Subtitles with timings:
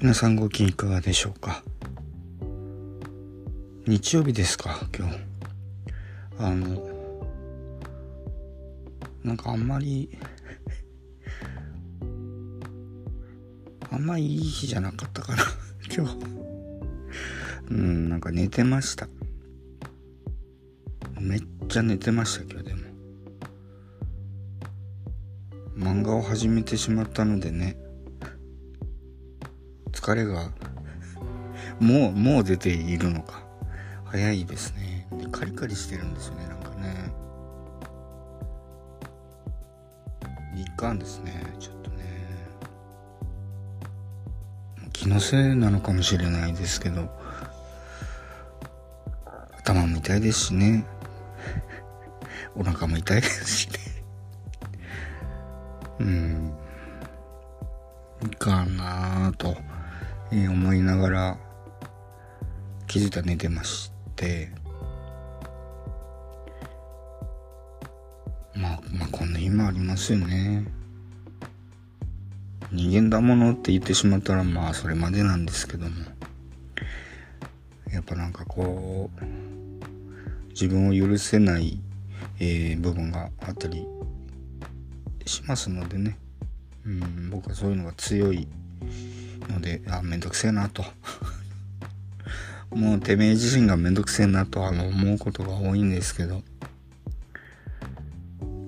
[0.00, 1.64] 皆さんご機嫌いかがでしょうか？
[3.86, 4.88] 日曜日ですか？
[4.96, 5.18] 今日。
[6.38, 6.88] あの
[9.24, 10.08] なんかあんまり
[13.90, 15.42] あんまりいい日じゃなかったかな。
[15.92, 16.16] 今日。
[17.70, 19.08] うんなんか寝てました。
[21.20, 22.80] めっちゃ寝てました今日でも。
[25.76, 27.76] 漫画を始めてしまったのでね。
[30.00, 30.48] 疲れが
[31.80, 33.42] もうもう出ているのか。
[34.04, 35.08] 早いですね。
[35.12, 37.12] でカリカリしてるんですよねなんかね。
[40.56, 41.96] いかんですねちょっとね。
[44.92, 47.10] 気のせいなのかもしれないですけど。
[49.58, 50.84] 頭も痛いですしね。
[52.54, 53.74] お腹も痛いですしね。
[55.98, 56.54] うん。
[58.22, 59.67] いかんなぁと。
[60.30, 61.38] えー、思いながら
[62.86, 64.50] 気づいた寝てまして。
[68.54, 70.66] まあまあこんな日もありますよね。
[72.72, 75.90] 人間だものって言ってしまったらまあそれまでなんですけども。
[77.92, 79.24] やっぱなんかこう
[80.50, 81.80] 自分を許せない、
[82.38, 83.86] えー、部分があったり
[85.24, 86.18] しますのでね。
[86.84, 88.48] うん僕はそういうのが強い
[89.48, 90.84] のであめんどくせえなと。
[92.70, 96.42] もうてめえ自身がめんどくせえなとあの思うことが多いんですけど。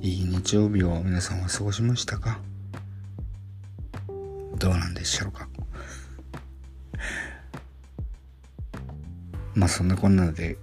[0.03, 2.41] いい日曜日を皆さんは過ごしましたか？
[4.57, 5.47] どうなんでしょうか？
[9.55, 10.57] まあそんなこんなで。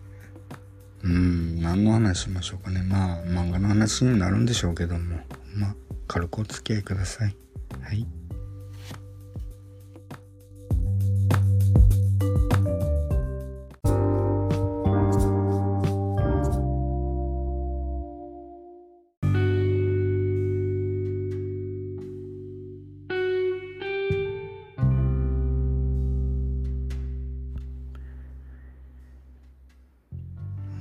[1.04, 2.82] うん何の話しましょうかね。
[2.82, 5.20] まあ漫画の話になるんでしょうけども。
[5.54, 5.76] まあ
[6.08, 7.36] 軽くお付き合いください。
[7.80, 8.08] はい。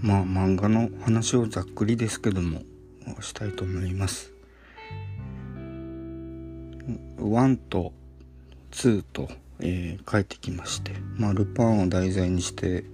[0.06, 2.60] まあ漫画の話をざっくりですけども
[3.20, 4.32] したいと思います。
[7.18, 7.92] 1と
[8.70, 9.28] 2と、
[9.58, 12.84] えー、帰ってきましてまあルパンを題材にして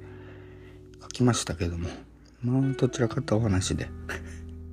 [1.03, 1.91] 書きましたけども
[2.43, 3.91] まあどちらかとお話で。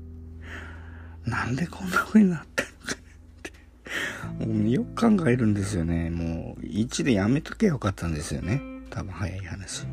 [1.28, 4.46] なんでこんな風になったのかって。
[4.46, 6.10] もうよく考えるんですよね。
[6.10, 8.62] もう1でやめとけばよかったんですよね。
[8.90, 9.86] 多分早い話。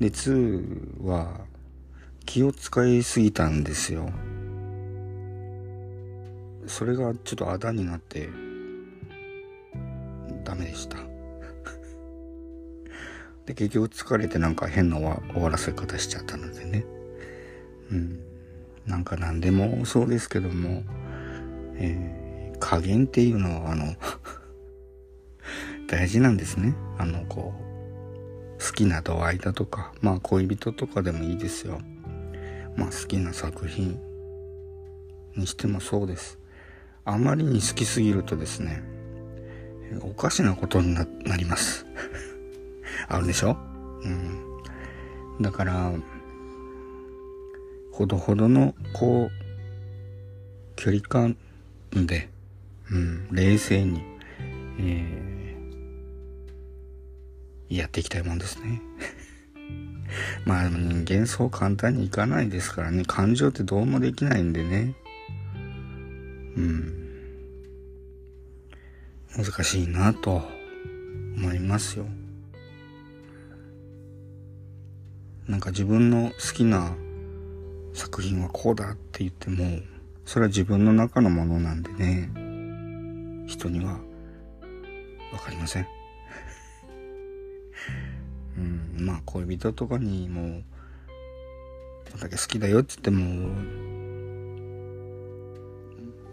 [0.00, 1.40] で2は
[2.26, 4.10] 気を使いすぎたんですよ。
[6.66, 8.28] それがちょっとあだになって
[10.44, 10.96] ダメでした。
[13.46, 16.84] で結局疲れてなんか変な終わらせ方しちゃったのでね。
[17.90, 18.20] うん。
[18.86, 20.82] なんか何でもそうですけども、
[21.76, 23.94] えー、加減っていうのはあの
[25.88, 26.74] 大事なんですね。
[26.98, 27.73] あのこう
[28.74, 31.80] きな度合いだとかまあ恋人とかでもいいですよ。
[32.76, 33.98] まあ好きな作品
[35.36, 36.38] にしてもそうです。
[37.04, 38.82] あまりに好きすぎるとですね
[40.00, 41.86] おかしなことになります。
[43.08, 43.56] あるでしょ？
[44.02, 44.40] うん。
[45.40, 45.92] だから
[47.92, 49.30] ほどほどのこう
[50.76, 51.36] 距離感
[51.92, 52.28] で、
[52.90, 54.02] うん、冷静に、
[54.78, 55.33] えー
[57.76, 58.80] やっていきたいもんですね。
[60.44, 63.04] まあでも人間そう簡単にいかないですからね。
[63.06, 64.94] 感情ってどうもできないんでね。
[66.56, 67.04] うん。
[69.36, 70.42] 難しいなと
[71.36, 72.06] 思いますよ。
[75.48, 76.94] なんか自分の好きな
[77.92, 79.80] 作品はこうだって言っても、
[80.24, 82.30] それは自分の中のものなんでね。
[83.46, 83.92] 人には
[85.32, 86.03] わかりません。
[88.98, 90.62] まあ恋人とかにも
[92.10, 93.48] こんだけ好きだよって言っても、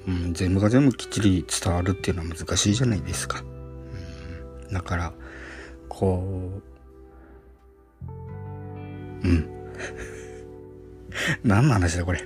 [0.08, 3.44] うん、全部が全部きっちり伝わるっていうのは難しいじゃないですか。
[4.68, 5.14] うん、だから
[5.90, 6.62] こ
[9.24, 9.48] ううん。
[11.44, 12.24] 何の話だこれ。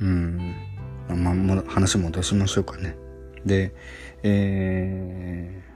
[0.00, 0.54] うん。
[1.08, 2.96] まあ、まあ、話戻しましょうかね。
[3.44, 3.74] で
[4.22, 5.72] えー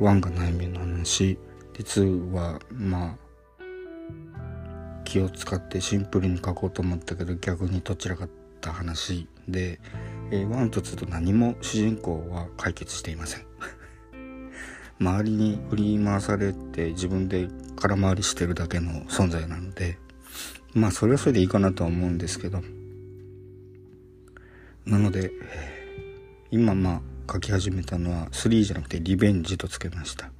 [0.00, 1.38] 1が内面の話。
[1.74, 3.24] で2はまあ
[5.04, 8.28] 気を使ってシンプルに書こうと思ったけど逆にどちらかっ
[8.60, 9.80] た話で、
[10.30, 13.46] えー、1と2と何も主人公は解決していません。
[14.98, 19.98] 周りに振り回されて自分で空回りしてるだけの存在なので
[20.72, 22.62] まあそれはそれでいいかなとは思うんですけど。
[24.86, 25.32] なので
[26.50, 30.30] 今まあ書き始めたのは3じゃなくてリベンジとつけました。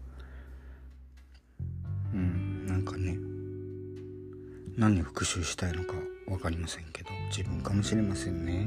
[4.77, 5.95] 何に復讐したいのか
[6.27, 8.67] 分かりませんけど自分かもしれませんね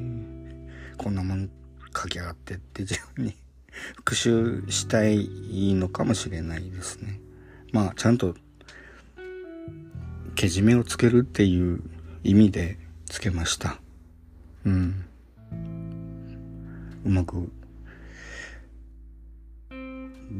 [0.98, 1.50] こんなもん
[1.96, 3.36] 書き上がってって自分に
[3.96, 5.28] 復習したい
[5.74, 7.20] のかもしれないですね。
[7.72, 8.36] まあ、ちゃんと、
[10.36, 11.82] けじめをつけるっていう
[12.24, 13.80] 意味でつけました。
[14.66, 15.06] うん。
[17.06, 17.52] うまく、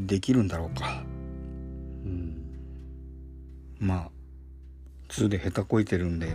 [0.06, 1.04] できるんだろうか。
[2.06, 2.42] うん。
[3.80, 4.12] まあ、
[5.18, 6.28] 2で下手こいてるんで、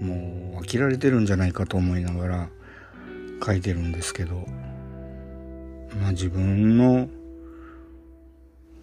[0.00, 2.48] もう飽きられてるんじゃないかと思いながら
[3.44, 4.46] 書いてるんですけど、
[6.00, 7.08] まあ自分の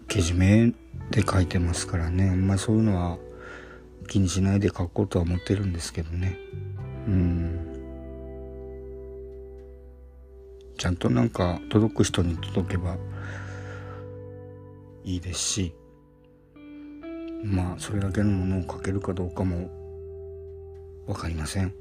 [0.07, 0.73] けじめ
[1.09, 2.29] で書いてますからね。
[2.29, 3.17] あんまりそういうのは
[4.07, 6.37] 気にしないで書こうとは思ってるんですけどね。
[7.07, 7.69] うん。
[10.77, 12.97] ちゃんとなんか届く人に届けば
[15.03, 15.75] いいですし。
[17.43, 19.69] まあそれだけのものを書けるかどうかも
[21.05, 21.73] 分かりません。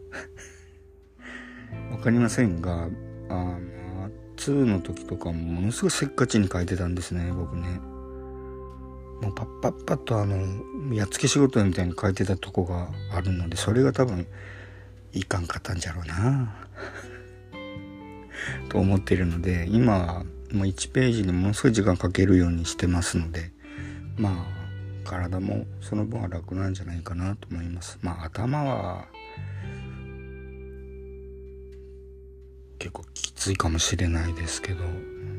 [1.90, 2.88] 分かりませんが
[3.28, 7.80] あの2の時とかもものすごいせっかちに書いてたんですね僕ね。
[9.22, 14.26] もうパッパッパッとあのやっつけ仕事みたいに書いてたとこがあるのでそれが多分
[15.12, 16.52] いかんかったんじゃろうな
[18.68, 23.52] と思ってるので今はもう1ページにものすごい時間かけるようにしてますので
[24.16, 24.61] まあ
[25.02, 27.98] 体もその分は楽なんじゃないかなと思います。
[28.02, 29.06] まあ頭は
[32.78, 34.84] 結構きついかもしれないですけど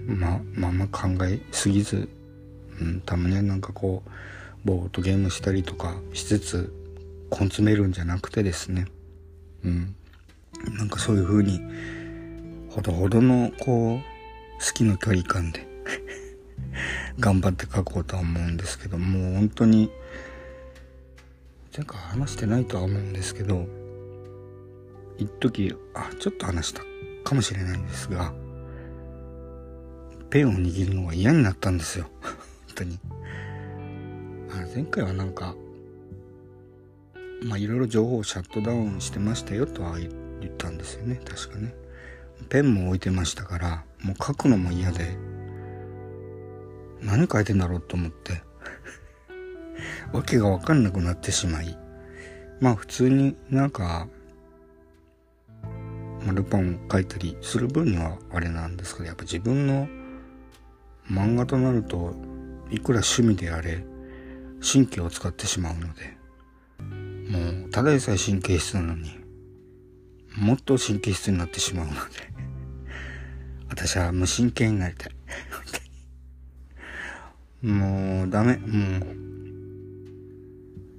[0.08, 2.10] ままあまあ考えすぎず、
[2.80, 4.10] うん、たまにはなんかこう
[4.66, 6.74] ぼーっとゲームしたりとかしつつ
[7.32, 8.86] 根詰めるんじゃなくてですね。
[9.64, 9.96] うん。
[10.78, 11.60] なんかそういう風に
[12.70, 15.68] ほどほどのこう好きの距離感で
[17.20, 19.92] 頑張って書こうとは思うんですけどもう本当に
[21.76, 23.66] 前回話してないとは思うんですけど
[25.18, 26.82] 一時あちょっと話した
[27.24, 28.34] かもしれないんですが、
[30.30, 32.10] ペンを握るのが嫌になったんですよ。
[32.22, 32.36] 本
[32.76, 33.00] 当に。
[34.52, 35.56] あ前回はなんか、
[37.44, 40.12] まあいろいろ情報をシャットダウンしてましたよとは言っ
[40.58, 41.20] たんですよね。
[41.26, 41.74] 確かね。
[42.50, 45.18] ペンも置いてましたから、もう書くのも嫌で、
[47.04, 48.42] 何書いてんだろうと思って、
[50.12, 51.78] わけがわかんなくなってしまい、
[52.60, 54.08] まあ普通になんか、
[56.24, 59.88] まあ、ルパンを描いたりする分にはあれなんですけどやっぱ自分の
[61.12, 62.14] 漫画となると
[62.72, 63.84] いくら趣味であれ
[64.62, 66.18] 神経を使ってしまうので
[67.30, 69.12] もうただでさえ神経質なのに
[70.38, 72.00] もっと神経質になってしまうので
[73.70, 75.16] 私は無神経になりたい。
[77.64, 79.16] もうダメもう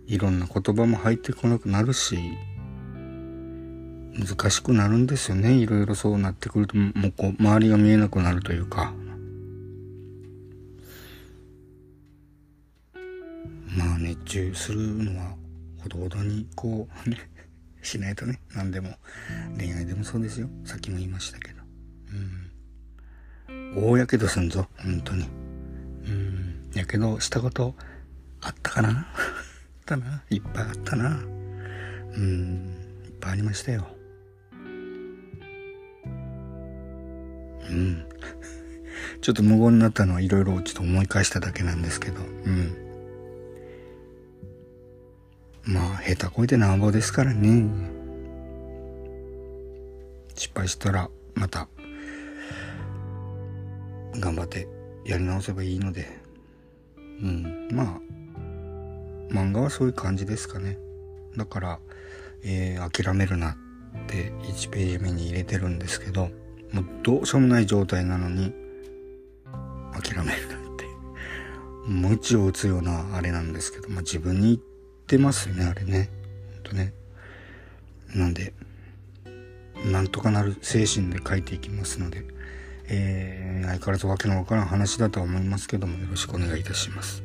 [0.07, 2.19] いろんな言葉も入ってこなくなるし
[4.15, 5.55] 難しくなるんですよね。
[5.55, 8.95] いろいろそうなってくると、もうこう、周りが見えなくなるというか。
[13.77, 15.35] まあ、熱中するのは、
[15.83, 17.19] ほどほどに、こう、ね、
[17.83, 18.97] しないとね、何でも。
[19.59, 20.49] 恋愛でもそうですよ。
[20.65, 21.63] さっきも言いましたけど。
[23.49, 23.91] うん。
[23.91, 25.27] 大やけどすんぞ、本当に。
[26.07, 26.44] うん。
[26.75, 27.75] やけどしたこと
[28.41, 28.91] あったかな？
[28.91, 29.07] あっ
[29.87, 30.23] たな。
[30.31, 31.21] いっぱいあったな。
[32.17, 32.75] うん。
[33.05, 33.87] いっぱいありましたよ。
[37.69, 38.07] うん。
[39.21, 42.77] ちょっと無言になったのはいろいろちょっと思い返しただけなんですけど、うん。
[45.65, 47.65] まあ、下手こいてなんぼですからね。
[50.35, 51.69] 失敗したら、また、
[54.21, 54.69] 頑張って
[55.07, 56.24] やり直せばいいので、
[57.75, 58.01] まあ、
[59.33, 60.79] 漫画はそういう感じですかね。
[61.37, 61.79] だから、
[62.45, 63.57] えー、諦めるなっ
[64.07, 66.31] て1ページ目に入れてるんですけど、
[66.73, 68.53] もうどうしようもない状態なのに
[69.93, 70.85] 諦めるなんて。
[71.87, 74.59] 無知を打つようなあれなんですけど、まあ、自分に言っ
[75.07, 76.11] てますよねあれね。
[76.55, 76.95] ほんとね。
[78.15, 78.55] なんで
[79.91, 82.25] なんとかなる精神で書いていきますので、
[82.89, 87.23] えー、相変わらずわけのわからん話だとは思いますけどもよろしくお願いいたします。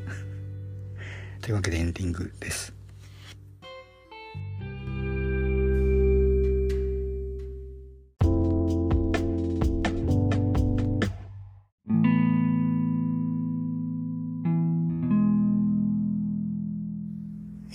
[1.42, 2.74] というわけでエンディングです。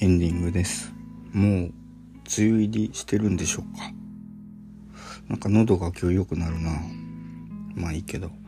[0.01, 0.93] エンディングです。
[1.33, 1.73] もう、梅
[2.39, 3.93] 雨入りしてるんでしょうか？
[5.29, 6.71] なんか喉が今日良くなるな
[7.75, 8.29] まあいいけど。
[8.29, 8.39] もう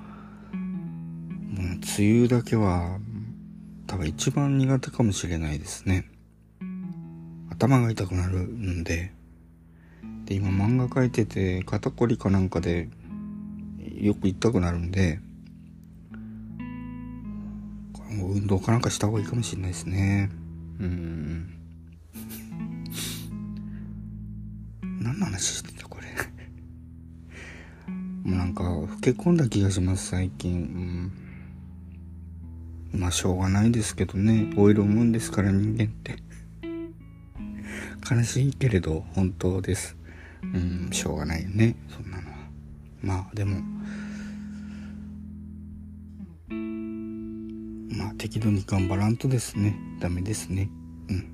[1.98, 3.00] 梅雨だけは
[3.86, 6.08] 多分一番苦手かもしれないですね。
[7.50, 9.12] 頭が痛くなるんで。
[10.24, 12.88] で、今漫画描いてて、肩こりかなんかで、
[14.00, 15.20] よく痛くなるんで、
[18.22, 20.30] 運動かなんかした方がいいかもしれないですね。
[20.80, 21.52] うん。
[25.00, 26.06] 何の話してたこれ
[28.28, 30.52] もうなんか老け込んだ気がします最近。
[30.52, 31.25] うん。
[32.92, 34.52] まあしょうがないですけどね。
[34.56, 36.16] オイルを産むんですから人間って。
[38.08, 39.96] 悲しいけれど本当です。
[40.42, 41.76] うん、しょうがないよね。
[41.88, 42.36] そんなのは。
[43.02, 43.60] まあでも
[47.96, 50.68] まあ、適度に頑張らんとですねダメですね
[51.08, 51.26] うん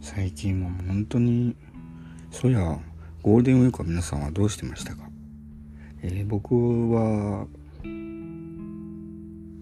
[0.00, 1.54] 最近は本当に
[2.32, 2.78] そうや
[3.22, 5.02] ゴールデンウィークは皆さんはどうしてましたか、
[6.02, 6.54] えー、僕
[6.90, 7.46] は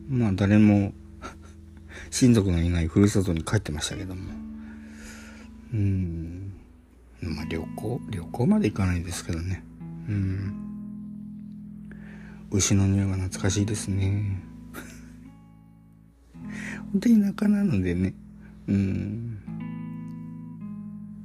[0.09, 0.93] まあ誰も
[2.11, 4.23] 親族のいないふるさとに帰ってましたけども。
[5.75, 6.53] うん。
[7.21, 9.62] まあ旅行旅行まで行かないですけどね。
[10.09, 10.55] うん。
[12.50, 14.43] 牛の匂いが懐かしいですね。
[16.93, 18.15] 本当に田舎なのでね、
[18.67, 19.38] うん。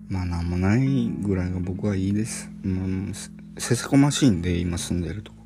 [0.10, 2.52] まあなんもないぐらいが僕はいいです。
[2.66, 3.14] もう
[3.58, 5.43] せせこましいんで、今住んでるとこ。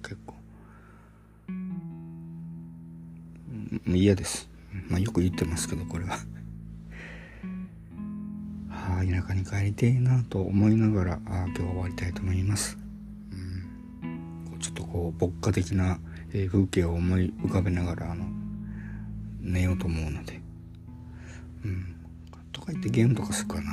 [3.86, 4.50] 嫌です。
[4.90, 6.18] まあよく言ってますけど、これは。
[8.70, 12.78] はあ、田舎に帰りてえなと思いながら、あ今日は終わりたいと思います。
[13.32, 16.00] うん、ちょっとこう、牧歌的な
[16.32, 18.26] 風景を思い浮かべながら、あの、
[19.42, 20.42] 寝ようと思うので。
[21.66, 21.96] うん。
[22.52, 23.72] とか言ってゲームとかするかな。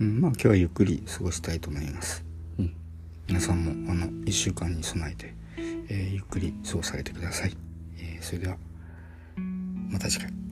[0.00, 2.24] うん、まあ今日はゆっくり過ごしたいと思います。
[2.58, 2.74] うん。
[3.28, 5.34] 皆さんもあの、一週間に備えて、
[5.88, 7.63] えー、ゆっくり過ごされてください。
[8.24, 8.56] それでは、
[9.90, 10.43] また次回。